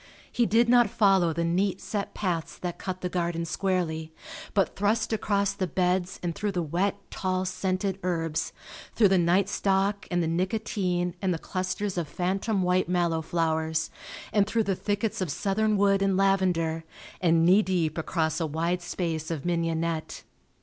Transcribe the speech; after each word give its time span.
He 0.31 0.47
did 0.47 0.67
not 0.67 0.89
follow 0.89 1.31
the 1.31 1.43
neat 1.43 1.79
set 1.79 2.15
paths 2.15 2.57
that 2.57 2.79
cut 2.79 3.01
the 3.01 3.07
garden 3.07 3.45
squarely, 3.45 4.11
but 4.55 4.75
thrust 4.75 5.13
across 5.13 5.53
the 5.53 5.67
beds 5.67 6.19
and 6.23 6.33
through 6.33 6.53
the 6.53 6.63
wet, 6.63 6.95
tall, 7.11 7.45
scented 7.45 7.99
herbs, 8.01 8.51
through 8.95 9.09
the 9.09 9.19
night 9.19 9.47
stock 9.47 10.07
and 10.09 10.23
the 10.23 10.27
nicotine 10.27 11.13
and 11.21 11.31
the 11.35 11.37
clusters 11.37 11.99
of 11.99 12.07
phantom 12.07 12.63
white 12.63 12.89
mallow 12.89 13.21
flowers 13.21 13.91
and 14.33 14.47
through 14.47 14.63
the 14.63 14.75
thickets 14.75 15.21
of 15.21 15.29
southern 15.29 15.77
wood 15.77 16.01
and 16.01 16.17
lavender, 16.17 16.83
and 17.21 17.45
knee 17.45 17.61
deep 17.61 17.95
across 17.95 18.39
a 18.39 18.47
wide 18.47 18.81
space 18.81 19.29
of 19.29 19.45
mignonette. 19.45 20.23